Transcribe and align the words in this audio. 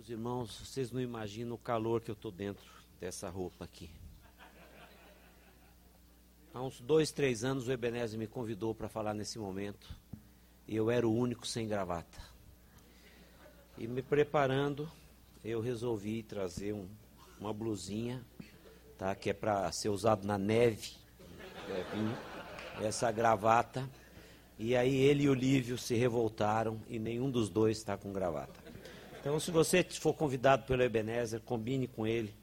Meus 0.00 0.08
irmãos, 0.08 0.58
vocês 0.58 0.90
não 0.90 0.98
imaginam 0.98 1.54
o 1.56 1.58
calor 1.58 2.00
que 2.00 2.10
eu 2.10 2.14
estou 2.14 2.32
dentro 2.32 2.64
dessa 2.98 3.28
roupa 3.28 3.66
aqui. 3.66 3.90
Há 6.54 6.62
uns 6.62 6.80
dois, 6.80 7.12
três 7.12 7.44
anos 7.44 7.68
o 7.68 7.72
Ebenezer 7.72 8.18
me 8.18 8.26
convidou 8.26 8.74
para 8.74 8.88
falar 8.88 9.12
nesse 9.12 9.38
momento. 9.38 9.94
E 10.66 10.74
eu 10.74 10.90
era 10.90 11.06
o 11.06 11.14
único 11.14 11.46
sem 11.46 11.68
gravata. 11.68 12.18
E 13.76 13.86
me 13.86 14.00
preparando, 14.00 14.90
eu 15.44 15.60
resolvi 15.60 16.22
trazer 16.22 16.72
um, 16.72 16.88
uma 17.38 17.52
blusinha, 17.52 18.24
tá, 18.96 19.14
que 19.14 19.28
é 19.28 19.34
para 19.34 19.70
ser 19.70 19.90
usado 19.90 20.26
na 20.26 20.38
neve. 20.38 20.92
É, 21.68 22.86
essa 22.86 23.12
gravata. 23.12 23.86
E 24.58 24.74
aí 24.74 24.96
ele 24.96 25.24
e 25.24 25.28
o 25.28 25.34
Lívio 25.34 25.76
se 25.76 25.94
revoltaram 25.94 26.80
e 26.88 26.98
nenhum 26.98 27.30
dos 27.30 27.50
dois 27.50 27.76
está 27.76 27.98
com 27.98 28.14
gravata. 28.14 28.69
Então, 29.20 29.38
se 29.38 29.50
você 29.50 29.84
for 29.84 30.14
convidado 30.14 30.64
pelo 30.64 30.82
Ebenezer, 30.82 31.40
combine 31.40 31.86
com 31.86 32.06
ele. 32.06 32.34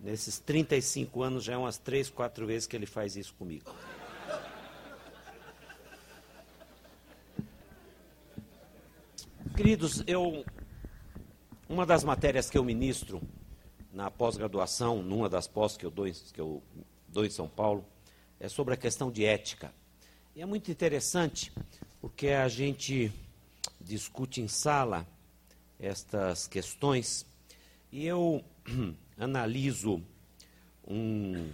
Nesses 0.00 0.36
35 0.40 1.22
anos, 1.22 1.44
já 1.44 1.52
é 1.52 1.56
umas 1.56 1.78
três, 1.78 2.10
quatro 2.10 2.44
vezes 2.44 2.66
que 2.66 2.74
ele 2.74 2.86
faz 2.86 3.14
isso 3.14 3.32
comigo. 3.34 3.72
Queridos, 9.56 10.02
eu 10.08 10.44
uma 11.68 11.86
das 11.86 12.02
matérias 12.02 12.50
que 12.50 12.58
eu 12.58 12.64
ministro 12.64 13.22
na 13.92 14.10
pós-graduação, 14.10 15.04
numa 15.04 15.28
das 15.28 15.46
pós 15.46 15.76
que 15.76 15.86
eu 15.86 15.90
dou, 15.90 16.04
que 16.04 16.40
eu 16.40 16.60
dou 17.06 17.24
em 17.24 17.30
São 17.30 17.48
Paulo, 17.48 17.84
é 18.40 18.48
sobre 18.48 18.74
a 18.74 18.76
questão 18.76 19.08
de 19.08 19.24
ética. 19.24 19.72
E 20.34 20.42
é 20.42 20.46
muito 20.46 20.68
interessante, 20.68 21.52
porque 22.00 22.28
a 22.28 22.48
gente 22.48 23.12
discute 23.80 24.40
em 24.40 24.48
sala 24.48 25.06
estas 25.80 26.46
questões 26.46 27.26
e 27.90 28.06
eu 28.06 28.44
analiso 29.18 30.02
um. 30.86 31.50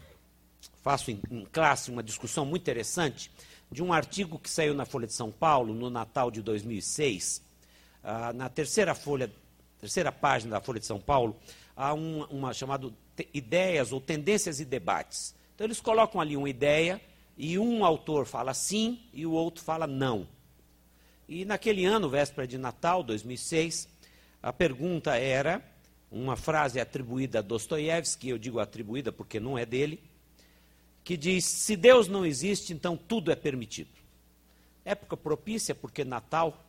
faço 0.82 1.10
em, 1.10 1.20
em 1.30 1.44
classe 1.46 1.91
uma 1.91 2.02
discussão 2.02 2.44
muito 2.44 2.62
interessante 2.62 3.30
de 3.70 3.82
um 3.82 3.92
artigo 3.92 4.38
que 4.38 4.50
saiu 4.50 4.74
na 4.74 4.84
Folha 4.84 5.06
de 5.06 5.14
São 5.14 5.30
Paulo 5.30 5.74
no 5.74 5.91
Natal 5.91 6.30
de 6.30 6.42
2006. 6.42 7.42
Ah, 8.02 8.32
na 8.32 8.48
terceira 8.48 8.94
folha, 8.94 9.32
terceira 9.80 10.12
página 10.12 10.52
da 10.52 10.60
Folha 10.60 10.78
de 10.78 10.86
São 10.86 11.00
Paulo, 11.00 11.36
há 11.74 11.92
um, 11.92 12.22
uma 12.24 12.52
chamada 12.54 12.92
ideias 13.32 13.92
ou 13.92 14.00
tendências 14.00 14.60
e 14.60 14.64
debates. 14.64 15.34
Então 15.54 15.66
eles 15.66 15.80
colocam 15.80 16.20
ali 16.20 16.36
uma 16.36 16.48
ideia 16.48 17.00
e 17.36 17.58
um 17.58 17.84
autor 17.84 18.27
fala 18.27 18.54
sim 18.54 19.00
e 19.12 19.27
o 19.27 19.32
outro 19.32 19.64
fala 19.64 19.86
não. 19.86 20.28
E 21.28 21.44
naquele 21.44 21.84
ano, 21.84 22.08
véspera 22.08 22.47
de 22.47 22.56
Natal, 22.56 23.02
2006, 23.02 23.88
a 24.47 24.52
pergunta 24.52 25.16
era 25.16 25.61
uma 26.08 26.36
frase 26.36 26.78
atribuída 26.78 27.41
a 27.41 27.42
Dostoiévski, 27.42 28.28
eu 28.28 28.39
digo 28.39 28.61
atribuída 28.61 29.11
porque 29.11 29.41
não 29.41 29.58
é 29.58 29.66
dele, 29.66 30.00
que 31.03 31.16
diz: 31.16 31.44
Se 31.44 31.75
Deus 31.75 32.06
não 32.06 32.25
existe, 32.25 32.72
então 32.72 32.97
tudo 32.97 33.33
é 33.33 33.34
permitido. 33.34 33.91
Época 34.84 35.16
propícia, 35.16 35.75
porque 35.75 36.05
Natal. 36.05 36.64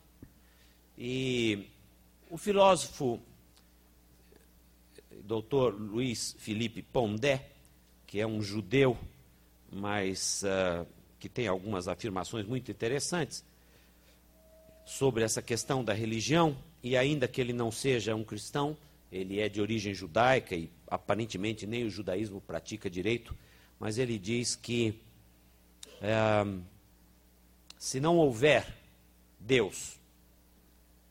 E 0.98 1.68
o 2.28 2.36
filósofo 2.36 3.20
doutor 5.22 5.72
Luiz 5.72 6.34
Felipe 6.36 6.82
Pondé, 6.82 7.48
que 8.08 8.18
é 8.18 8.26
um 8.26 8.42
judeu, 8.42 8.98
mas 9.70 10.42
uh, 10.42 10.84
que 11.20 11.28
tem 11.28 11.46
algumas 11.46 11.86
afirmações 11.86 12.44
muito 12.44 12.72
interessantes 12.72 13.44
sobre 14.84 15.22
essa 15.22 15.40
questão 15.40 15.84
da 15.84 15.92
religião, 15.92 16.56
e 16.82 16.96
ainda 16.96 17.26
que 17.26 17.40
ele 17.40 17.52
não 17.52 17.70
seja 17.70 18.14
um 18.14 18.24
cristão, 18.24 18.76
ele 19.10 19.40
é 19.40 19.48
de 19.48 19.60
origem 19.60 19.94
judaica 19.94 20.54
e 20.54 20.70
aparentemente 20.86 21.66
nem 21.66 21.84
o 21.84 21.90
judaísmo 21.90 22.40
pratica 22.40 22.88
direito, 22.90 23.34
mas 23.78 23.98
ele 23.98 24.18
diz 24.18 24.54
que 24.54 24.94
é, 26.00 26.44
se 27.78 28.00
não 28.00 28.16
houver 28.16 28.66
Deus, 29.38 29.98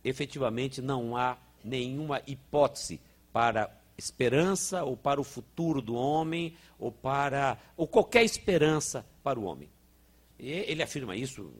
efetivamente 0.03 0.81
não 0.81 1.15
há 1.15 1.37
nenhuma 1.63 2.21
hipótese 2.27 2.99
para 3.33 3.69
esperança 3.97 4.83
ou 4.83 4.95
para 4.95 5.19
o 5.19 5.23
futuro 5.23 5.81
do 5.81 5.95
homem 5.95 6.55
ou 6.77 6.91
para 6.91 7.57
ou 7.75 7.87
qualquer 7.87 8.23
esperança 8.23 9.05
para 9.23 9.39
o 9.39 9.43
homem. 9.43 9.69
E 10.37 10.49
ele 10.51 10.83
afirma 10.83 11.15
isso, 11.15 11.51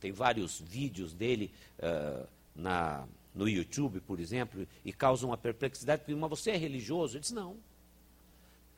tem 0.00 0.10
vários 0.10 0.60
vídeos 0.60 1.12
dele 1.12 1.52
uh, 1.78 2.26
na 2.54 3.06
no 3.36 3.46
YouTube, 3.46 4.00
por 4.00 4.18
exemplo, 4.18 4.66
e 4.82 4.92
causa 4.92 5.26
uma 5.26 5.36
perplexidade, 5.36 6.02
porque 6.02 6.14
mas 6.14 6.30
você 6.30 6.52
é 6.52 6.56
religioso? 6.56 7.14
Ele 7.14 7.20
disse, 7.20 7.34
não. 7.34 7.58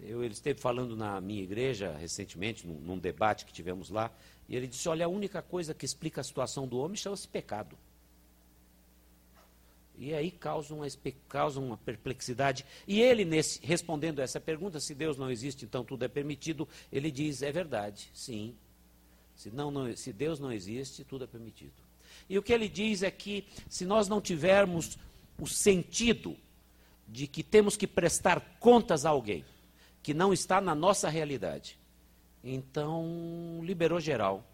Eu, 0.00 0.22
ele 0.22 0.34
esteve 0.34 0.60
falando 0.60 0.96
na 0.96 1.20
minha 1.20 1.42
igreja 1.42 1.96
recentemente, 1.96 2.66
num, 2.66 2.74
num 2.74 2.98
debate 2.98 3.46
que 3.46 3.52
tivemos 3.52 3.88
lá, 3.88 4.12
e 4.48 4.56
ele 4.56 4.66
disse, 4.66 4.88
olha, 4.88 5.06
a 5.06 5.08
única 5.08 5.40
coisa 5.40 5.72
que 5.72 5.84
explica 5.86 6.20
a 6.20 6.24
situação 6.24 6.66
do 6.66 6.78
homem 6.78 6.96
chama-se 6.96 7.28
pecado. 7.28 7.78
E 9.96 10.12
aí 10.12 10.30
causa 10.30 10.74
uma, 10.74 10.86
causa 11.28 11.60
uma 11.60 11.76
perplexidade. 11.76 12.64
E 12.86 13.00
ele, 13.00 13.24
nesse, 13.24 13.64
respondendo 13.64 14.20
a 14.20 14.22
essa 14.22 14.40
pergunta, 14.40 14.80
se 14.80 14.94
Deus 14.94 15.16
não 15.16 15.30
existe, 15.30 15.64
então 15.64 15.84
tudo 15.84 16.04
é 16.04 16.08
permitido, 16.08 16.68
ele 16.90 17.10
diz, 17.10 17.42
é 17.42 17.52
verdade, 17.52 18.10
sim. 18.12 18.54
Se, 19.36 19.50
não, 19.50 19.70
não, 19.70 19.94
se 19.96 20.12
Deus 20.12 20.40
não 20.40 20.52
existe, 20.52 21.04
tudo 21.04 21.24
é 21.24 21.26
permitido. 21.26 21.87
E 22.28 22.38
o 22.38 22.42
que 22.42 22.52
ele 22.52 22.68
diz 22.68 23.02
é 23.02 23.10
que 23.10 23.46
se 23.68 23.84
nós 23.84 24.08
não 24.08 24.20
tivermos 24.20 24.98
o 25.40 25.46
sentido 25.46 26.36
de 27.06 27.26
que 27.26 27.42
temos 27.42 27.76
que 27.76 27.86
prestar 27.86 28.40
contas 28.60 29.06
a 29.06 29.10
alguém 29.10 29.44
que 30.02 30.12
não 30.12 30.32
está 30.32 30.60
na 30.60 30.74
nossa 30.74 31.08
realidade, 31.08 31.78
então 32.42 33.60
liberou 33.62 34.00
geral. 34.00 34.44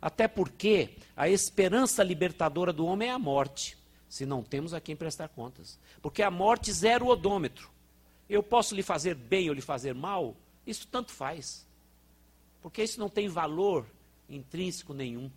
Até 0.00 0.26
porque 0.26 0.96
a 1.16 1.28
esperança 1.28 2.02
libertadora 2.02 2.72
do 2.72 2.86
homem 2.86 3.08
é 3.08 3.12
a 3.12 3.18
morte, 3.18 3.78
se 4.08 4.26
não 4.26 4.42
temos 4.42 4.74
a 4.74 4.80
quem 4.80 4.96
prestar 4.96 5.28
contas. 5.28 5.78
Porque 6.00 6.22
a 6.22 6.30
morte 6.30 6.72
zero 6.72 7.06
o 7.06 7.08
odômetro. 7.08 7.70
Eu 8.28 8.42
posso 8.42 8.74
lhe 8.74 8.82
fazer 8.82 9.14
bem 9.14 9.48
ou 9.48 9.54
lhe 9.54 9.60
fazer 9.60 9.94
mal, 9.94 10.36
isso 10.66 10.86
tanto 10.86 11.12
faz. 11.12 11.66
Porque 12.60 12.82
isso 12.82 12.98
não 12.98 13.08
tem 13.08 13.28
valor 13.28 13.86
intrínseco 14.28 14.94
nenhum 14.94 15.30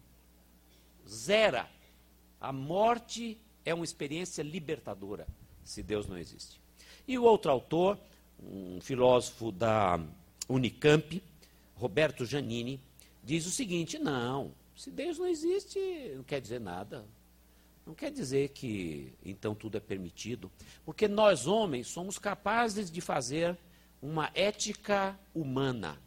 zera. 1.08 1.70
A 2.40 2.52
morte 2.52 3.38
é 3.64 3.74
uma 3.74 3.86
experiência 3.86 4.44
libertadora, 4.44 5.28
se 5.64 5.82
Deus 5.82 6.08
não 6.08 6.18
existe. 6.18 6.60
E 7.08 7.18
o 7.18 7.24
outro 7.24 7.52
autor, 7.52 7.98
um 8.42 8.80
filósofo 8.82 9.52
da 9.52 10.00
Unicamp, 10.48 11.22
Roberto 11.76 12.26
Giannini, 12.26 12.80
diz 13.24 13.46
o 13.46 13.52
seguinte: 13.52 13.98
não, 13.98 14.52
se 14.76 14.92
Deus 14.92 15.18
não 15.18 15.28
existe, 15.28 15.80
não 16.16 16.24
quer 16.24 16.42
dizer 16.42 16.60
nada. 16.60 17.06
Não 17.86 17.94
quer 17.94 18.12
dizer 18.12 18.50
que 18.50 19.14
então 19.24 19.54
tudo 19.54 19.78
é 19.78 19.80
permitido, 19.80 20.52
porque 20.84 21.08
nós 21.08 21.46
homens 21.46 21.86
somos 21.86 22.18
capazes 22.18 22.90
de 22.90 23.00
fazer 23.00 23.56
uma 24.02 24.32
ética 24.34 25.18
humana. 25.36 26.00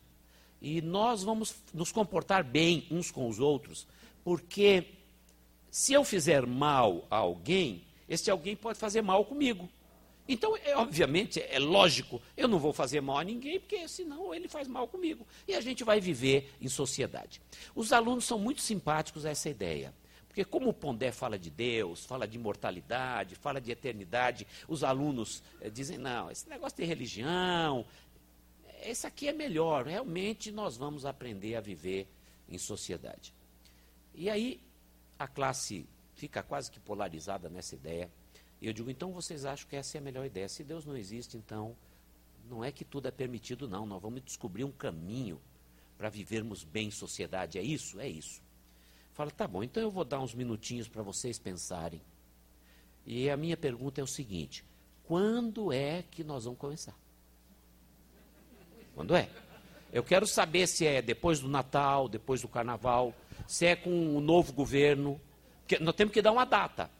E 0.60 0.82
nós 0.82 1.22
vamos 1.22 1.54
nos 1.72 1.92
comportar 1.92 2.42
bem 2.42 2.84
uns 2.90 3.12
com 3.12 3.28
os 3.28 3.38
outros, 3.38 3.86
porque 4.24 4.84
se 5.70 5.92
eu 5.92 6.04
fizer 6.04 6.46
mal 6.46 7.06
a 7.10 7.16
alguém, 7.16 7.84
esse 8.08 8.30
alguém 8.30 8.56
pode 8.56 8.78
fazer 8.78 9.02
mal 9.02 9.24
comigo. 9.24 9.68
Então, 10.28 10.54
é, 10.58 10.76
obviamente, 10.76 11.40
é 11.40 11.58
lógico, 11.58 12.20
eu 12.36 12.46
não 12.46 12.58
vou 12.58 12.72
fazer 12.72 13.00
mal 13.00 13.18
a 13.18 13.24
ninguém, 13.24 13.58
porque 13.58 13.88
senão 13.88 14.34
ele 14.34 14.46
faz 14.46 14.68
mal 14.68 14.86
comigo. 14.86 15.26
E 15.46 15.54
a 15.54 15.60
gente 15.60 15.82
vai 15.84 16.00
viver 16.00 16.52
em 16.60 16.68
sociedade. 16.68 17.40
Os 17.74 17.92
alunos 17.92 18.26
são 18.26 18.38
muito 18.38 18.60
simpáticos 18.60 19.24
a 19.24 19.30
essa 19.30 19.48
ideia. 19.48 19.94
Porque 20.28 20.44
como 20.44 20.68
o 20.68 20.74
Pondé 20.74 21.10
fala 21.10 21.38
de 21.38 21.48
Deus, 21.48 22.04
fala 22.04 22.28
de 22.28 22.36
imortalidade, 22.36 23.34
fala 23.34 23.58
de 23.58 23.72
eternidade, 23.72 24.46
os 24.68 24.84
alunos 24.84 25.42
eh, 25.60 25.70
dizem, 25.70 25.96
não, 25.96 26.30
esse 26.30 26.46
negócio 26.48 26.76
de 26.76 26.84
religião, 26.84 27.86
esse 28.82 29.06
aqui 29.06 29.28
é 29.28 29.32
melhor, 29.32 29.86
realmente 29.86 30.52
nós 30.52 30.76
vamos 30.76 31.06
aprender 31.06 31.56
a 31.56 31.60
viver 31.60 32.06
em 32.48 32.58
sociedade. 32.58 33.32
E 34.18 34.28
aí 34.28 34.60
a 35.16 35.28
classe 35.28 35.86
fica 36.16 36.42
quase 36.42 36.72
que 36.72 36.80
polarizada 36.80 37.48
nessa 37.48 37.76
ideia. 37.76 38.10
Eu 38.60 38.72
digo, 38.72 38.90
então 38.90 39.12
vocês 39.12 39.44
acham 39.44 39.68
que 39.68 39.76
essa 39.76 39.96
é 39.96 40.00
a 40.00 40.02
melhor 40.02 40.26
ideia? 40.26 40.48
Se 40.48 40.64
Deus 40.64 40.84
não 40.84 40.96
existe, 40.96 41.36
então 41.36 41.76
não 42.50 42.64
é 42.64 42.72
que 42.72 42.84
tudo 42.84 43.06
é 43.06 43.12
permitido, 43.12 43.68
não. 43.68 43.86
Nós 43.86 44.02
vamos 44.02 44.20
descobrir 44.24 44.64
um 44.64 44.72
caminho 44.72 45.40
para 45.96 46.08
vivermos 46.08 46.64
bem 46.64 46.88
em 46.88 46.90
sociedade. 46.90 47.58
É 47.58 47.62
isso? 47.62 48.00
É 48.00 48.08
isso. 48.08 48.42
Fala, 49.12 49.30
tá 49.30 49.46
bom, 49.46 49.62
então 49.62 49.80
eu 49.80 49.90
vou 49.90 50.04
dar 50.04 50.18
uns 50.18 50.34
minutinhos 50.34 50.88
para 50.88 51.02
vocês 51.02 51.38
pensarem. 51.38 52.02
E 53.06 53.30
a 53.30 53.36
minha 53.36 53.56
pergunta 53.56 54.00
é 54.00 54.04
o 54.04 54.06
seguinte: 54.06 54.64
quando 55.04 55.72
é 55.72 56.02
que 56.02 56.24
nós 56.24 56.44
vamos 56.44 56.58
começar? 56.58 56.98
Quando 58.96 59.14
é? 59.14 59.30
Eu 59.92 60.02
quero 60.02 60.26
saber 60.26 60.66
se 60.66 60.86
é 60.86 61.00
depois 61.00 61.40
do 61.40 61.48
Natal, 61.48 62.08
depois 62.08 62.42
do 62.42 62.48
Carnaval, 62.48 63.14
se 63.46 63.66
é 63.66 63.76
com 63.76 64.16
o 64.16 64.20
novo 64.20 64.52
governo. 64.52 65.20
Porque 65.60 65.78
nós 65.82 65.94
temos 65.94 66.12
que 66.12 66.22
dar 66.22 66.32
uma 66.32 66.44
data. 66.44 66.90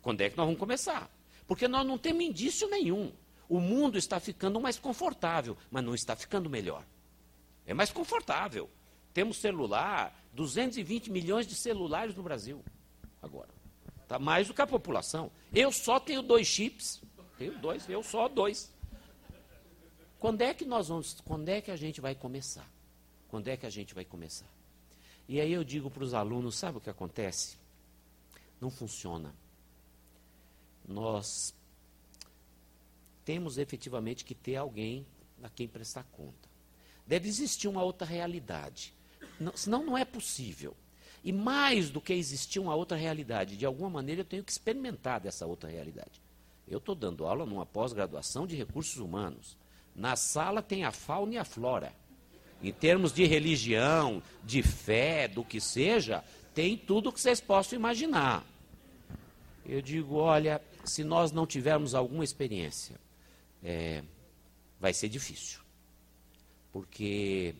Quando 0.00 0.20
é 0.20 0.30
que 0.30 0.36
nós 0.36 0.46
vamos 0.46 0.58
começar? 0.58 1.10
Porque 1.46 1.66
nós 1.66 1.86
não 1.86 1.98
temos 1.98 2.24
indício 2.24 2.68
nenhum. 2.68 3.12
O 3.48 3.58
mundo 3.58 3.98
está 3.98 4.20
ficando 4.20 4.60
mais 4.60 4.78
confortável, 4.78 5.56
mas 5.70 5.84
não 5.84 5.94
está 5.94 6.14
ficando 6.14 6.48
melhor. 6.48 6.84
É 7.66 7.74
mais 7.74 7.90
confortável. 7.90 8.70
Temos 9.12 9.38
celular, 9.38 10.16
220 10.32 11.10
milhões 11.10 11.46
de 11.46 11.54
celulares 11.54 12.14
no 12.14 12.22
Brasil. 12.22 12.64
Agora. 13.20 13.48
Está 14.02 14.18
mais 14.18 14.48
do 14.48 14.54
que 14.54 14.62
a 14.62 14.66
população. 14.66 15.30
Eu 15.52 15.70
só 15.70 16.00
tenho 16.00 16.22
dois 16.22 16.46
chips. 16.46 17.00
Tenho 17.38 17.56
dois, 17.58 17.88
eu 17.88 18.02
só 18.02 18.28
dois. 18.28 18.72
Quando 20.20 20.42
é 20.42 20.52
que 20.52 20.66
nós 20.66 20.88
vamos, 20.88 21.16
quando 21.24 21.48
é 21.48 21.62
que 21.62 21.70
a 21.70 21.76
gente 21.76 21.98
vai 22.00 22.14
começar? 22.14 22.70
Quando 23.28 23.48
é 23.48 23.56
que 23.56 23.64
a 23.64 23.70
gente 23.70 23.94
vai 23.94 24.04
começar? 24.04 24.46
E 25.26 25.40
aí 25.40 25.50
eu 25.50 25.64
digo 25.64 25.90
para 25.90 26.04
os 26.04 26.12
alunos, 26.12 26.56
sabe 26.56 26.76
o 26.76 26.80
que 26.80 26.90
acontece? 26.90 27.56
Não 28.60 28.70
funciona. 28.70 29.34
Nós 30.86 31.54
temos 33.24 33.56
efetivamente 33.56 34.24
que 34.24 34.34
ter 34.34 34.56
alguém 34.56 35.06
a 35.42 35.48
quem 35.48 35.66
prestar 35.66 36.04
conta. 36.12 36.50
Deve 37.06 37.26
existir 37.26 37.66
uma 37.66 37.82
outra 37.82 38.06
realidade. 38.06 38.92
Não, 39.38 39.56
senão 39.56 39.84
não 39.84 39.96
é 39.96 40.04
possível. 40.04 40.76
E 41.24 41.32
mais 41.32 41.88
do 41.88 42.00
que 42.00 42.12
existir 42.12 42.58
uma 42.58 42.74
outra 42.74 42.96
realidade, 42.96 43.56
de 43.56 43.64
alguma 43.64 43.88
maneira 43.88 44.20
eu 44.20 44.26
tenho 44.26 44.44
que 44.44 44.52
experimentar 44.52 45.20
dessa 45.20 45.46
outra 45.46 45.70
realidade. 45.70 46.20
Eu 46.68 46.78
estou 46.78 46.94
dando 46.94 47.26
aula 47.26 47.46
numa 47.46 47.64
pós-graduação 47.64 48.46
de 48.46 48.54
recursos 48.54 48.98
humanos. 48.98 49.56
Na 50.00 50.16
sala 50.16 50.62
tem 50.62 50.82
a 50.82 50.90
fauna 50.90 51.34
e 51.34 51.36
a 51.36 51.44
flora. 51.44 51.92
Em 52.62 52.72
termos 52.72 53.12
de 53.12 53.26
religião, 53.26 54.22
de 54.42 54.62
fé, 54.62 55.28
do 55.28 55.44
que 55.44 55.60
seja, 55.60 56.24
tem 56.54 56.74
tudo 56.74 57.12
que 57.12 57.20
vocês 57.20 57.38
possam 57.38 57.78
imaginar. 57.78 58.42
Eu 59.66 59.82
digo, 59.82 60.14
olha, 60.14 60.58
se 60.84 61.04
nós 61.04 61.32
não 61.32 61.46
tivermos 61.46 61.94
alguma 61.94 62.24
experiência, 62.24 62.98
é, 63.62 64.02
vai 64.80 64.94
ser 64.94 65.10
difícil. 65.10 65.60
Porque 66.72 67.54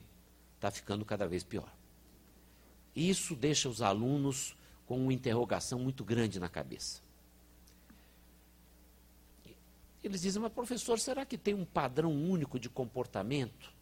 está 0.54 0.70
ficando 0.70 1.04
cada 1.04 1.28
vez 1.28 1.44
pior. 1.44 1.70
Isso 2.96 3.36
deixa 3.36 3.68
os 3.68 3.82
alunos 3.82 4.56
com 4.86 4.98
uma 4.98 5.12
interrogação 5.12 5.78
muito 5.78 6.02
grande 6.02 6.40
na 6.40 6.48
cabeça. 6.48 7.02
Eles 10.02 10.22
dizem, 10.22 10.40
mas 10.40 10.52
professor, 10.52 10.98
será 10.98 11.24
que 11.26 11.36
tem 11.36 11.54
um 11.54 11.64
padrão 11.64 12.10
único 12.10 12.58
de 12.58 12.68
comportamento? 12.68 13.72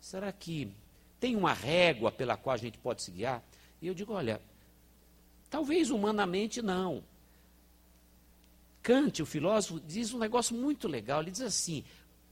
Será 0.00 0.32
que 0.32 0.72
tem 1.18 1.36
uma 1.36 1.52
régua 1.52 2.10
pela 2.10 2.36
qual 2.36 2.54
a 2.54 2.56
gente 2.56 2.78
pode 2.78 3.02
se 3.02 3.10
guiar? 3.10 3.42
E 3.82 3.86
eu 3.86 3.94
digo, 3.94 4.12
olha, 4.12 4.40
talvez 5.50 5.90
humanamente 5.90 6.62
não. 6.62 7.02
Kant, 8.82 9.22
o 9.22 9.26
filósofo, 9.26 9.80
diz 9.80 10.12
um 10.14 10.18
negócio 10.18 10.56
muito 10.56 10.88
legal. 10.88 11.20
Ele 11.20 11.30
diz 11.30 11.42
assim: 11.42 11.84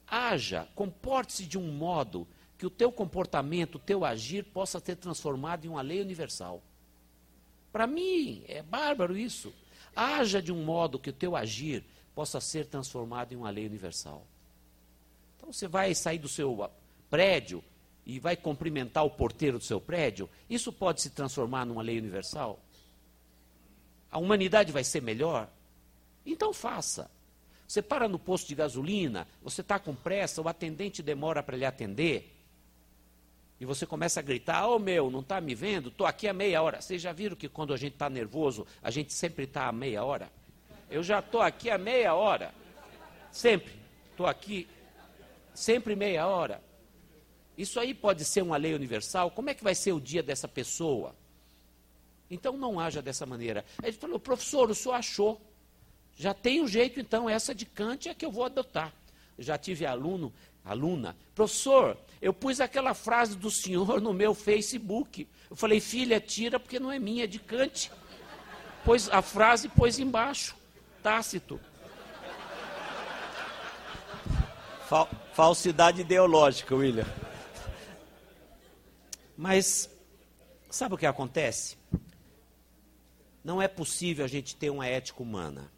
haja, 0.06 0.66
comporte-se 0.74 1.44
de 1.44 1.58
um 1.58 1.70
modo 1.70 2.26
que 2.56 2.66
o 2.66 2.70
teu 2.70 2.90
comportamento, 2.90 3.76
o 3.76 3.78
teu 3.78 4.04
agir 4.04 4.44
possa 4.44 4.80
ser 4.80 4.96
transformado 4.96 5.64
em 5.64 5.68
uma 5.68 5.82
lei 5.82 6.00
universal. 6.00 6.62
Para 7.70 7.86
mim, 7.86 8.42
é 8.48 8.62
bárbaro 8.62 9.16
isso. 9.16 9.52
Haja 9.94 10.40
de 10.40 10.52
um 10.52 10.64
modo 10.64 10.98
que 10.98 11.10
o 11.10 11.12
teu 11.12 11.36
agir 11.36 11.84
possa 12.18 12.40
ser 12.40 12.66
transformado 12.66 13.32
em 13.32 13.36
uma 13.36 13.48
lei 13.48 13.64
universal. 13.64 14.26
Então 15.36 15.52
você 15.52 15.68
vai 15.68 15.94
sair 15.94 16.18
do 16.18 16.28
seu 16.28 16.68
prédio 17.08 17.62
e 18.04 18.18
vai 18.18 18.36
cumprimentar 18.36 19.04
o 19.04 19.10
porteiro 19.10 19.56
do 19.56 19.62
seu 19.62 19.80
prédio, 19.80 20.28
isso 20.50 20.72
pode 20.72 21.00
se 21.00 21.10
transformar 21.10 21.64
numa 21.64 21.80
lei 21.80 21.96
universal? 21.96 22.58
A 24.10 24.18
humanidade 24.18 24.72
vai 24.72 24.82
ser 24.82 25.00
melhor? 25.00 25.48
Então 26.26 26.52
faça. 26.52 27.08
Você 27.68 27.80
para 27.80 28.08
no 28.08 28.18
posto 28.18 28.48
de 28.48 28.56
gasolina, 28.56 29.24
você 29.40 29.60
está 29.60 29.78
com 29.78 29.94
pressa, 29.94 30.42
o 30.42 30.48
atendente 30.48 31.04
demora 31.04 31.40
para 31.40 31.56
lhe 31.56 31.64
atender, 31.64 32.34
e 33.60 33.64
você 33.64 33.86
começa 33.86 34.18
a 34.18 34.24
gritar: 34.24 34.66
Ô 34.66 34.74
oh, 34.74 34.78
meu, 34.80 35.08
não 35.08 35.20
está 35.20 35.40
me 35.40 35.54
vendo? 35.54 35.88
Estou 35.88 36.04
aqui 36.04 36.26
há 36.26 36.32
meia 36.32 36.60
hora. 36.62 36.80
Vocês 36.80 37.00
já 37.00 37.12
viram 37.12 37.36
que 37.36 37.48
quando 37.48 37.72
a 37.72 37.76
gente 37.76 37.92
está 37.92 38.10
nervoso, 38.10 38.66
a 38.82 38.90
gente 38.90 39.12
sempre 39.12 39.44
está 39.44 39.68
há 39.68 39.72
meia 39.72 40.02
hora? 40.02 40.28
Eu 40.90 41.02
já 41.02 41.18
estou 41.18 41.40
aqui 41.40 41.70
há 41.70 41.78
meia 41.78 42.14
hora. 42.14 42.52
Sempre. 43.30 43.72
Estou 44.10 44.26
aqui 44.26 44.68
sempre 45.54 45.94
meia 45.96 46.26
hora. 46.26 46.62
Isso 47.56 47.80
aí 47.80 47.92
pode 47.92 48.24
ser 48.24 48.42
uma 48.42 48.56
lei 48.56 48.74
universal? 48.74 49.30
Como 49.30 49.50
é 49.50 49.54
que 49.54 49.64
vai 49.64 49.74
ser 49.74 49.92
o 49.92 50.00
dia 50.00 50.22
dessa 50.22 50.46
pessoa? 50.46 51.14
Então 52.30 52.56
não 52.56 52.78
haja 52.78 53.02
dessa 53.02 53.26
maneira. 53.26 53.64
Ele 53.82 53.92
falou, 53.92 54.18
professor, 54.20 54.70
o 54.70 54.74
senhor 54.74 54.94
achou. 54.94 55.40
Já 56.16 56.34
tem 56.34 56.62
um 56.62 56.68
jeito, 56.68 57.00
então, 57.00 57.28
essa 57.28 57.54
de 57.54 57.64
Kant 57.64 58.08
é 58.08 58.14
que 58.14 58.24
eu 58.24 58.30
vou 58.30 58.44
adotar. 58.44 58.92
Eu 59.36 59.44
já 59.44 59.56
tive 59.56 59.86
aluno, 59.86 60.32
aluna, 60.64 61.16
professor, 61.34 61.96
eu 62.20 62.34
pus 62.34 62.60
aquela 62.60 62.92
frase 62.92 63.36
do 63.36 63.50
senhor 63.50 64.00
no 64.00 64.12
meu 64.12 64.34
Facebook. 64.34 65.28
Eu 65.48 65.56
falei, 65.56 65.80
filha, 65.80 66.20
tira 66.20 66.58
porque 66.58 66.80
não 66.80 66.90
é 66.90 66.98
minha, 66.98 67.24
é 67.24 67.26
de 67.26 67.38
Kant. 67.38 67.90
Pois 68.84 69.08
a 69.08 69.22
frase 69.22 69.68
pôs 69.68 69.98
embaixo. 69.98 70.57
Tácito. 71.02 71.60
Fal 74.88 75.08
falsidade 75.32 76.00
ideológica, 76.00 76.74
William. 76.74 77.06
Mas, 79.36 79.88
sabe 80.68 80.94
o 80.94 80.98
que 80.98 81.06
acontece? 81.06 81.76
Não 83.44 83.62
é 83.62 83.68
possível 83.68 84.24
a 84.24 84.28
gente 84.28 84.56
ter 84.56 84.70
uma 84.70 84.86
ética 84.86 85.22
humana. 85.22 85.70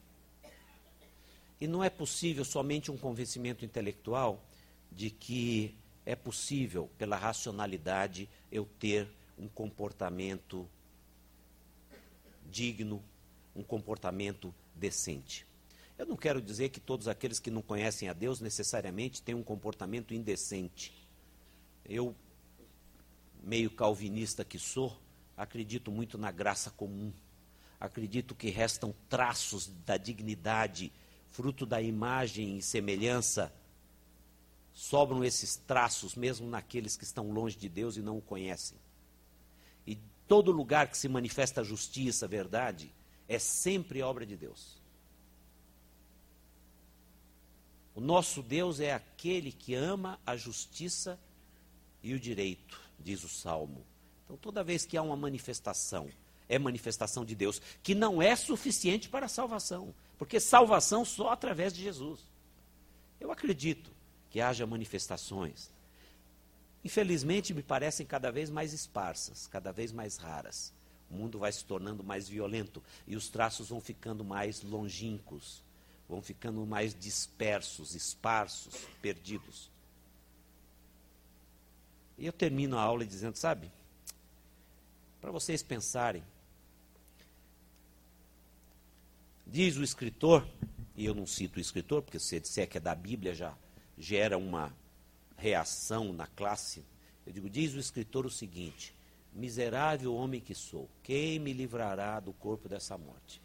E 1.61 1.67
não 1.67 1.85
é 1.85 1.91
possível 1.91 2.45
somente 2.45 2.91
um 2.91 2.97
convencimento 2.97 3.65
intelectual 3.65 4.43
de 4.91 5.11
que 5.11 5.77
é 6.07 6.17
possível, 6.17 6.91
pela 6.97 7.17
racionalidade, 7.17 8.29
eu 8.51 8.65
ter 8.79 9.07
um 9.39 9.47
comportamento 9.47 10.69
digno, 12.47 13.05
um 13.55 13.63
comportamento 13.63 14.55
decente. 14.75 15.47
Eu 15.99 16.07
não 16.07 16.17
quero 16.17 16.41
dizer 16.41 16.71
que 16.71 16.81
todos 16.81 17.09
aqueles 17.09 17.39
que 17.39 17.51
não 17.51 17.61
conhecem 17.61 18.09
a 18.09 18.15
Deus 18.15 18.41
necessariamente 18.41 19.21
têm 19.21 19.35
um 19.35 19.43
comportamento 19.43 20.15
indecente. 20.15 21.07
Eu, 21.85 22.17
meio 23.43 23.71
calvinista 23.71 24.43
que 24.43 24.59
sou, 24.59 24.99
acredito 25.37 25.93
muito 25.93 26.17
na 26.17 26.31
graça 26.31 26.71
comum. 26.71 27.13
Acredito 27.79 28.35
que 28.35 28.49
restam 28.49 28.95
traços 29.09 29.67
da 29.85 29.99
dignidade, 29.99 30.91
fruto 31.31 31.67
da 31.67 31.83
imagem 31.83 32.57
e 32.57 32.63
semelhança. 32.63 33.53
Sobram 34.73 35.23
esses 35.23 35.57
traços 35.57 36.15
mesmo 36.15 36.49
naqueles 36.49 36.97
que 36.97 37.05
estão 37.05 37.31
longe 37.31 37.59
de 37.59 37.69
Deus 37.69 37.97
e 37.97 38.01
não 38.01 38.17
o 38.17 38.23
conhecem. 38.23 38.79
E 39.87 39.99
todo 40.27 40.51
lugar 40.51 40.89
que 40.89 40.97
se 40.97 41.09
manifesta 41.09 41.63
justiça, 41.63 42.27
verdade, 42.27 42.95
é 43.31 43.39
sempre 43.39 44.03
obra 44.03 44.27
de 44.27 44.37
Deus. 44.37 44.77
O 47.95 48.01
nosso 48.01 48.43
Deus 48.43 48.81
é 48.81 48.93
aquele 48.93 49.53
que 49.53 49.73
ama 49.73 50.19
a 50.27 50.37
justiça 50.37 51.17
e 52.03 52.13
o 52.13 52.19
direito, 52.19 52.81
diz 52.99 53.23
o 53.23 53.29
Salmo. 53.29 53.87
Então, 54.25 54.37
toda 54.37 54.65
vez 54.65 54.85
que 54.85 54.97
há 54.97 55.03
uma 55.03 55.15
manifestação, 55.15 56.11
é 56.49 56.59
manifestação 56.59 57.25
de 57.25 57.37
Deus, 57.37 57.63
que 57.85 57.95
não 57.95 58.21
é 58.21 58.35
suficiente 58.35 59.09
para 59.09 59.27
a 59.27 59.29
salvação, 59.29 59.95
porque 60.19 60.41
salvação 60.41 61.05
só 61.05 61.29
através 61.29 61.73
de 61.73 61.83
Jesus. 61.83 62.19
Eu 63.21 63.31
acredito 63.31 63.93
que 64.29 64.41
haja 64.41 64.67
manifestações. 64.67 65.71
Infelizmente, 66.85 67.55
me 67.55 67.63
parecem 67.63 68.05
cada 68.05 68.33
vez 68.33 68.51
mais 68.51 68.73
esparsas, 68.73 69.47
cada 69.47 69.71
vez 69.71 69.93
mais 69.93 70.17
raras. 70.17 70.73
O 71.11 71.15
mundo 71.15 71.39
vai 71.39 71.51
se 71.51 71.65
tornando 71.65 72.05
mais 72.05 72.29
violento 72.29 72.83
e 73.07 73.17
os 73.17 73.29
traços 73.29 73.69
vão 73.71 73.81
ficando 73.81 74.25
mais 74.25 74.63
longínquos, 74.63 75.63
vão 76.09 76.23
ficando 76.23 76.65
mais 76.65 76.95
dispersos, 76.95 77.95
esparsos, 77.95 78.75
perdidos. 79.03 79.71
E 82.17 82.27
eu 82.27 82.33
termino 82.33 82.79
a 82.79 82.83
aula 82.83 83.05
dizendo, 83.05 83.37
sabe, 83.37 83.71
para 85.21 85.31
vocês 85.31 85.63
pensarem, 85.63 86.23
diz 89.47 89.77
o 89.77 89.83
escritor, 89.83 90.47
e 90.95 91.05
eu 91.05 91.15
não 91.15 91.27
cito 91.27 91.59
o 91.59 91.61
escritor, 91.61 92.03
porque 92.03 92.19
se 92.19 92.39
disser 92.39 92.69
que 92.69 92.79
é 92.79 92.81
da 92.81 92.95
Bíblia 92.95 93.35
já 93.35 93.57
gera 93.99 94.39
uma 94.39 94.73
reação 95.37 96.13
na 96.13 96.27
classe. 96.27 96.85
Eu 97.27 97.33
digo, 97.33 97.51
diz 97.51 97.75
o 97.75 97.79
escritor 97.79 98.27
o 98.27 98.31
seguinte: 98.31 98.95
Miserável 99.33 100.15
homem 100.15 100.41
que 100.41 100.55
sou, 100.55 100.89
quem 101.03 101.39
me 101.39 101.53
livrará 101.53 102.19
do 102.19 102.33
corpo 102.33 102.69
dessa 102.69 102.99
morte? 102.99 103.41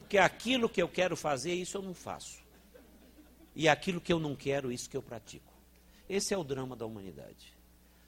Porque 0.00 0.18
aquilo 0.18 0.68
que 0.68 0.82
eu 0.82 0.88
quero 0.88 1.16
fazer, 1.16 1.54
isso 1.54 1.76
eu 1.76 1.82
não 1.82 1.94
faço. 1.94 2.38
E 3.54 3.68
aquilo 3.68 4.00
que 4.00 4.12
eu 4.12 4.18
não 4.18 4.34
quero, 4.34 4.72
isso 4.72 4.88
que 4.88 4.96
eu 4.96 5.02
pratico. 5.02 5.52
Esse 6.08 6.32
é 6.32 6.38
o 6.38 6.44
drama 6.44 6.74
da 6.74 6.86
humanidade. 6.86 7.52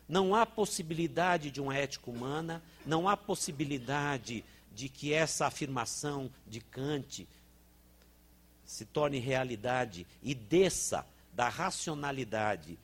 Não 0.09 0.35
há 0.35 0.45
possibilidade 0.45 1.51
de 1.51 1.61
uma 1.61 1.77
ética 1.77 2.11
humana, 2.11 2.63
não 2.85 3.09
há 3.09 3.17
possibilidade 3.17 4.45
de 4.73 4.89
que 4.89 5.13
essa 5.13 5.47
afirmação 5.47 6.31
de 6.47 6.61
Kant 6.61 7.29
se 8.65 8.85
torne 8.85 9.19
realidade 9.19 10.07
e 10.23 10.35
desça 10.35 11.07
da 11.33 11.49
racionalidade, 11.49 12.79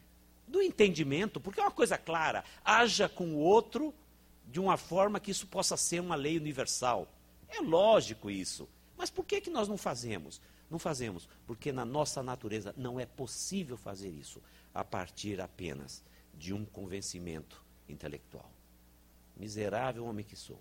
do 0.46 0.60
entendimento, 0.60 1.40
porque 1.40 1.60
é 1.60 1.62
uma 1.62 1.70
coisa 1.70 1.96
clara, 1.96 2.44
haja 2.64 3.08
com 3.08 3.34
o 3.34 3.38
outro 3.38 3.94
de 4.46 4.60
uma 4.60 4.76
forma 4.76 5.20
que 5.20 5.30
isso 5.30 5.46
possa 5.46 5.76
ser 5.76 6.00
uma 6.00 6.14
lei 6.14 6.38
universal. 6.38 7.12
É 7.48 7.60
lógico 7.60 8.30
isso. 8.30 8.68
Mas 8.96 9.10
por 9.10 9.24
que, 9.24 9.40
que 9.40 9.50
nós 9.50 9.68
não 9.68 9.76
fazemos? 9.76 10.40
Não 10.70 10.78
fazemos 10.78 11.28
porque 11.46 11.72
na 11.72 11.84
nossa 11.84 12.22
natureza 12.22 12.74
não 12.76 12.98
é 12.98 13.06
possível 13.06 13.76
fazer 13.76 14.08
isso 14.08 14.42
a 14.74 14.84
partir 14.84 15.40
apenas 15.40 16.02
de 16.34 16.52
um 16.52 16.64
convencimento 16.64 17.62
intelectual. 17.88 18.50
Miserável 19.36 20.04
homem 20.04 20.24
que 20.24 20.36
sou. 20.36 20.60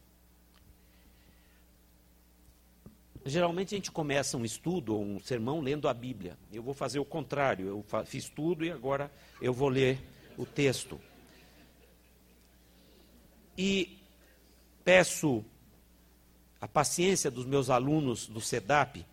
Geralmente 3.26 3.74
a 3.74 3.78
gente 3.78 3.92
começa 3.92 4.38
um 4.38 4.46
estudo 4.46 4.96
ou 4.96 5.04
um 5.04 5.20
sermão 5.20 5.60
lendo 5.60 5.88
a 5.88 5.94
Bíblia. 5.94 6.38
Eu 6.54 6.62
vou 6.62 6.76
fazer 6.76 7.00
o 7.00 7.06
contrário. 7.06 7.68
Eu 7.68 8.06
fiz 8.06 8.30
tudo 8.30 8.64
e 8.64 8.72
agora 8.72 9.12
eu 9.42 9.52
vou 9.52 9.68
ler 9.68 10.00
o 10.38 10.46
texto. 10.46 11.02
E 13.58 13.98
peço 14.84 15.44
a 16.60 16.68
paciência 16.68 17.30
dos 17.30 17.46
meus 17.46 17.70
alunos 17.70 18.28
do 18.28 18.42
SEDAP, 18.42 19.06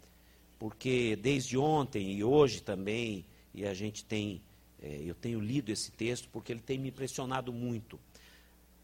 porque 0.58 1.16
desde 1.16 1.56
ontem 1.58 2.12
e 2.12 2.24
hoje 2.24 2.60
também, 2.60 3.24
e 3.54 3.66
a 3.66 3.74
gente 3.74 4.04
tem, 4.04 4.40
é, 4.82 5.02
eu 5.04 5.14
tenho 5.14 5.40
lido 5.40 5.70
esse 5.70 5.90
texto 5.90 6.28
porque 6.32 6.52
ele 6.52 6.60
tem 6.60 6.78
me 6.78 6.88
impressionado 6.88 7.52
muito. 7.52 7.98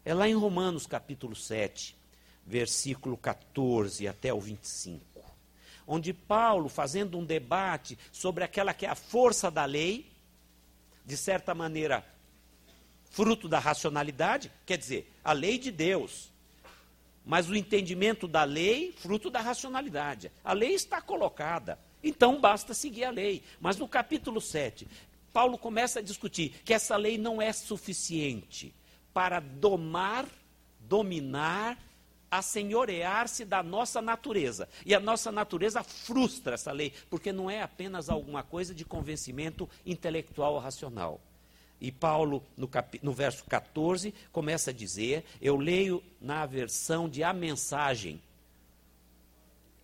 É 0.05 0.13
lá 0.13 0.27
em 0.27 0.33
Romanos 0.33 0.85
capítulo 0.85 1.35
7, 1.35 1.95
versículo 2.45 3.17
14 3.17 4.07
até 4.07 4.33
o 4.33 4.39
25 4.39 5.09
onde 5.91 6.13
Paulo, 6.13 6.69
fazendo 6.69 7.17
um 7.17 7.25
debate 7.25 7.97
sobre 8.11 8.43
aquela 8.43 8.75
que 8.75 8.85
é 8.85 8.89
a 8.89 8.95
força 8.95 9.49
da 9.49 9.65
lei, 9.65 10.05
de 11.03 11.17
certa 11.17 11.55
maneira, 11.55 12.05
fruto 13.09 13.47
da 13.47 13.59
racionalidade, 13.59 14.51
quer 14.65 14.77
dizer, 14.77 15.11
a 15.23 15.33
lei 15.33 15.57
de 15.57 15.71
Deus, 15.71 16.29
mas 17.25 17.49
o 17.49 17.55
entendimento 17.55 18.27
da 18.27 18.43
lei, 18.43 18.93
fruto 18.97 19.29
da 19.29 19.41
racionalidade. 19.41 20.31
A 20.43 20.53
lei 20.53 20.73
está 20.73 21.01
colocada, 21.01 21.79
então 22.03 22.39
basta 22.39 22.73
seguir 22.73 23.03
a 23.03 23.11
lei. 23.11 23.43
Mas 23.59 23.77
no 23.77 23.87
capítulo 23.87 24.39
7, 24.39 24.87
Paulo 25.33 25.57
começa 25.57 25.99
a 25.99 26.03
discutir 26.03 26.61
que 26.63 26.73
essa 26.73 26.95
lei 26.95 27.17
não 27.17 27.41
é 27.41 27.51
suficiente 27.53 28.73
para 29.13 29.39
domar, 29.39 30.25
dominar 30.79 31.77
assenhorear-se 32.31 33.43
da 33.43 33.63
nossa 33.63 34.01
natureza. 34.01 34.69
E 34.85 34.93
a 34.93 34.99
nossa 34.99 35.31
natureza 35.31 35.83
frustra 35.83 36.53
essa 36.53 36.71
lei, 36.71 36.93
porque 37.09 37.31
não 37.31 37.49
é 37.49 37.61
apenas 37.61 38.09
alguma 38.09 38.43
coisa 38.43 38.73
de 38.73 38.85
convencimento 38.85 39.67
intelectual 39.85 40.53
ou 40.53 40.59
racional. 40.59 41.19
E 41.79 41.91
Paulo, 41.91 42.43
no, 42.57 42.67
cap... 42.67 42.99
no 43.01 43.13
verso 43.13 43.43
14, 43.45 44.13
começa 44.31 44.71
a 44.71 44.73
dizer: 44.73 45.23
eu 45.41 45.55
leio 45.55 46.03
na 46.19 46.45
versão 46.45 47.07
de 47.07 47.23
a 47.23 47.33
mensagem. 47.33 48.21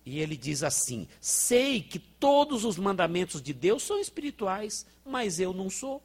E 0.06 0.20
ele 0.20 0.36
diz 0.36 0.64
assim: 0.64 1.08
Sei 1.20 1.82
que 1.82 2.00
todos 2.00 2.66
os 2.66 2.78
mandamentos 2.78 3.42
de 3.42 3.54
Deus 3.54 3.84
são 3.84 4.00
espirituais, 4.00 4.86
mas 5.06 5.40
eu 5.40 5.54
não 5.54 5.70
sou. 5.70 6.04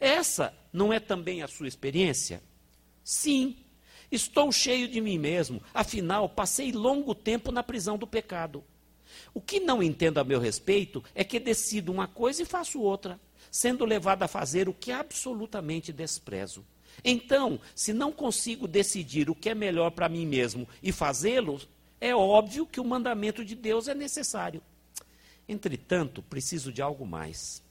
Essa 0.00 0.52
não 0.72 0.92
é 0.92 0.98
também 0.98 1.42
a 1.42 1.48
sua 1.48 1.68
experiência? 1.68 2.42
Sim, 3.02 3.56
Estou 4.14 4.52
cheio 4.52 4.86
de 4.86 5.00
mim 5.00 5.18
mesmo, 5.18 5.60
afinal, 5.74 6.28
passei 6.28 6.70
longo 6.70 7.16
tempo 7.16 7.50
na 7.50 7.64
prisão 7.64 7.98
do 7.98 8.06
pecado. 8.06 8.62
O 9.32 9.40
que 9.40 9.58
não 9.58 9.82
entendo 9.82 10.18
a 10.18 10.24
meu 10.24 10.38
respeito 10.38 11.02
é 11.16 11.24
que 11.24 11.40
decido 11.40 11.90
uma 11.90 12.06
coisa 12.06 12.42
e 12.42 12.46
faço 12.46 12.80
outra, 12.80 13.18
sendo 13.54 13.84
levado 13.84 14.24
a 14.24 14.26
fazer 14.26 14.68
o 14.68 14.74
que 14.74 14.90
absolutamente 14.90 15.92
desprezo. 15.92 16.64
Então, 17.04 17.60
se 17.72 17.92
não 17.92 18.10
consigo 18.10 18.66
decidir 18.66 19.30
o 19.30 19.34
que 19.34 19.48
é 19.48 19.54
melhor 19.54 19.92
para 19.92 20.08
mim 20.08 20.26
mesmo 20.26 20.68
e 20.82 20.90
fazê-lo, 20.90 21.60
é 22.00 22.12
óbvio 22.12 22.66
que 22.66 22.80
o 22.80 22.84
mandamento 22.84 23.44
de 23.44 23.54
Deus 23.54 23.86
é 23.86 23.94
necessário. 23.94 24.60
Entretanto, 25.48 26.20
preciso 26.20 26.72
de 26.72 26.82
algo 26.82 27.06
mais. 27.06 27.62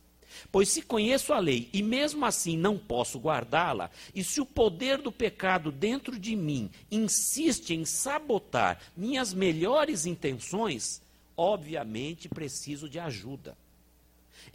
Pois 0.50 0.70
se 0.70 0.82
conheço 0.82 1.34
a 1.34 1.40
lei 1.40 1.70
e 1.74 1.84
mesmo 1.84 2.26
assim 2.26 2.56
não 2.56 2.78
posso 2.78 3.20
guardá-la, 3.20 3.92
e 4.16 4.24
se 4.24 4.40
o 4.40 4.46
poder 4.46 5.02
do 5.02 5.12
pecado 5.12 5.70
dentro 5.70 6.18
de 6.18 6.34
mim 6.34 6.72
insiste 6.90 7.72
em 7.72 7.84
sabotar 7.84 8.80
minhas 8.96 9.34
melhores 9.34 10.06
intenções, 10.06 11.02
obviamente 11.36 12.30
preciso 12.30 12.88
de 12.88 13.00
ajuda. 13.00 13.58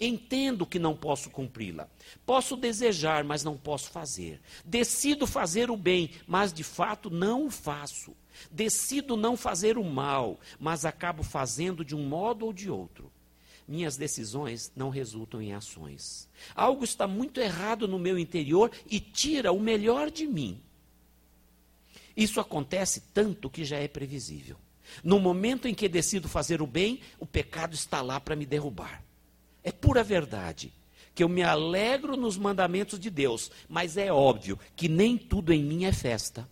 Entendo 0.01 0.67
que 0.67 0.79
não 0.79 0.97
posso 0.97 1.31
cumpri-la. 1.31 1.89
Posso 2.25 2.57
desejar, 2.57 3.25
mas 3.25 3.45
não 3.45 3.57
posso 3.57 3.91
fazer. 3.91 4.41
Decido 4.65 5.27
fazer 5.27 5.71
o 5.71 5.77
bem, 5.77 6.11
mas 6.27 6.53
de 6.53 6.63
fato 6.63 7.11
não 7.11 7.47
o 7.47 7.51
faço. 7.51 8.15
Decido 8.51 9.17
não 9.17 9.37
fazer 9.37 9.79
o 9.79 9.85
mal, 9.85 10.39
mas 10.59 10.85
acabo 10.85 11.23
fazendo 11.23 11.85
de 11.85 11.97
um 11.97 12.07
modo 12.07 12.47
ou 12.47 12.53
de 12.53 12.71
outro 12.71 13.11
minhas 13.69 13.99
decisões 13.99 14.73
não 14.75 14.89
resultam 14.89 15.43
em 15.43 15.53
ações. 15.53 16.27
Algo 16.55 16.85
está 16.85 17.07
muito 17.07 17.39
errado 17.39 17.87
no 17.87 17.99
meu 17.99 18.19
interior 18.19 18.73
e 18.91 18.99
tira 18.99 19.53
o 19.53 19.61
melhor 19.61 20.11
de 20.11 20.27
mim. 20.27 20.63
Isso 22.17 22.41
acontece 22.41 23.03
tanto 23.13 23.51
que 23.51 23.65
já 23.65 23.77
é 23.77 23.87
previsível. 23.87 24.57
No 25.05 25.21
momento 25.21 25.69
em 25.69 25.75
que 25.75 25.87
decido 25.87 26.29
fazer 26.29 26.63
o 26.63 26.67
bem, 26.67 27.01
o 27.19 27.27
pecado 27.27 27.75
está 27.75 28.01
lá 28.01 28.19
para 28.19 28.35
me 28.35 28.47
derrubar. 28.47 29.05
É 29.69 29.73
pura 29.73 30.03
verdade 30.03 30.73
que 31.15 31.23
eu 31.23 31.29
me 31.29 31.43
alegro 31.43 32.17
nos 32.17 32.39
mandamentos 32.39 32.99
de 32.99 33.11
Deus, 33.11 33.51
mas 33.69 33.99
é 33.99 34.11
óbvio 34.11 34.59
que 34.75 34.89
nem 34.89 35.19
tudo 35.19 35.53
em 35.53 35.63
mim 35.63 35.85
é 35.85 35.93
festa. 35.93 36.49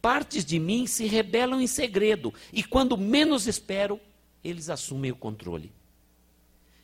Partes 0.00 0.44
de 0.44 0.56
mim 0.60 0.86
se 0.86 1.06
rebelam 1.06 1.60
em 1.60 1.66
segredo 1.66 2.32
e 2.52 2.62
quando 2.62 2.96
menos 2.96 3.48
espero, 3.48 4.00
eles 4.44 4.70
assumem 4.70 5.10
o 5.10 5.16
controle. 5.16 5.72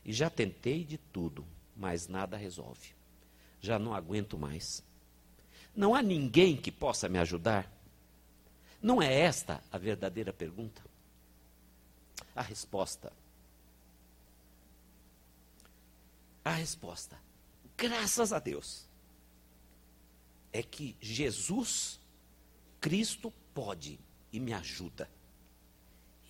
E 0.04 0.12
já 0.12 0.28
tentei 0.28 0.82
de 0.82 0.98
tudo, 0.98 1.46
mas 1.76 2.08
nada 2.08 2.36
resolve. 2.36 2.88
Já 3.60 3.78
não 3.78 3.94
aguento 3.94 4.36
mais. 4.36 4.82
Não 5.76 5.94
há 5.94 6.02
ninguém 6.02 6.56
que 6.56 6.72
possa 6.72 7.08
me 7.08 7.20
ajudar? 7.20 7.70
Não 8.82 9.00
é 9.00 9.14
esta 9.14 9.62
a 9.70 9.78
verdadeira 9.78 10.32
pergunta? 10.32 10.82
A 12.34 12.42
resposta. 12.42 13.12
A 16.44 16.50
resposta, 16.50 17.18
graças 17.76 18.32
a 18.32 18.38
Deus, 18.38 18.86
é 20.52 20.62
que 20.62 20.96
Jesus, 21.00 22.00
Cristo, 22.80 23.32
pode 23.54 23.98
e 24.32 24.40
me 24.40 24.52
ajuda. 24.52 25.08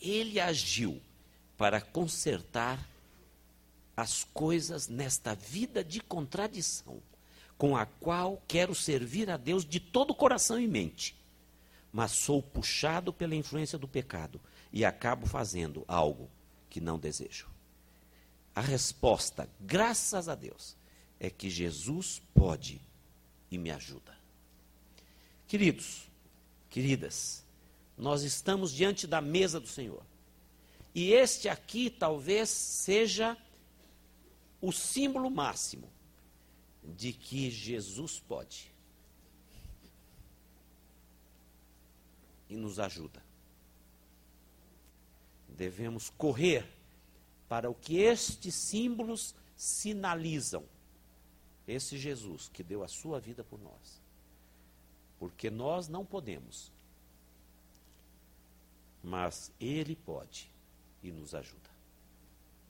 Ele 0.00 0.38
agiu 0.38 1.00
para 1.57 1.81
consertar 1.81 2.88
as 3.97 4.25
coisas 4.25 4.88
nesta 4.88 5.35
vida 5.35 5.85
de 5.85 6.00
contradição, 6.00 7.00
com 7.57 7.76
a 7.76 7.87
qual 7.87 8.42
quero 8.49 8.75
servir 8.75 9.31
a 9.31 9.37
Deus 9.37 9.64
de 9.64 9.78
todo 9.78 10.11
o 10.11 10.14
coração 10.14 10.59
e 10.59 10.66
mente, 10.66 11.16
mas 11.92 12.12
sou 12.12 12.42
puxado 12.42 13.12
pela 13.12 13.35
influência 13.35 13.78
do 13.78 13.87
pecado 13.87 14.40
e 14.73 14.85
acabo 14.85 15.26
fazendo 15.26 15.85
algo 15.87 16.28
que 16.69 16.81
não 16.81 16.99
desejo. 16.99 17.51
A 18.54 18.61
resposta, 18.61 19.49
graças 19.61 20.28
a 20.28 20.35
Deus, 20.35 20.76
é 21.18 21.30
que 21.30 21.49
Jesus 21.49 22.21
pode 22.35 22.80
e 23.50 23.56
me 23.56 23.71
ajuda. 23.71 24.16
Queridos, 25.47 26.11
queridas, 26.68 27.44
nós 27.97 28.23
estamos 28.23 28.73
diante 28.73 29.06
da 29.06 29.21
mesa 29.21 29.61
do 29.61 29.68
Senhor. 29.68 30.04
E 30.94 31.12
este 31.12 31.49
aqui 31.49 31.88
talvez 31.88 32.49
seja 32.49 33.37
o 34.61 34.73
símbolo 34.73 35.30
máximo 35.30 35.90
de 36.82 37.12
que 37.12 37.50
Jesus 37.50 38.21
pode 38.21 38.73
e 42.49 42.56
nos 42.56 42.78
ajuda. 42.78 43.23
Devemos 45.49 46.11
correr 46.11 46.66
para 47.52 47.68
o 47.68 47.75
que 47.75 47.99
estes 47.99 48.54
símbolos 48.54 49.35
sinalizam. 49.54 50.64
Esse 51.68 51.99
Jesus 51.99 52.49
que 52.49 52.62
deu 52.62 52.82
a 52.82 52.88
sua 52.88 53.21
vida 53.21 53.44
por 53.44 53.61
nós. 53.61 54.00
Porque 55.18 55.50
nós 55.50 55.87
não 55.87 56.02
podemos. 56.02 56.73
Mas 59.04 59.52
Ele 59.61 59.94
pode 59.94 60.50
e 61.02 61.12
nos 61.12 61.35
ajuda. 61.35 61.71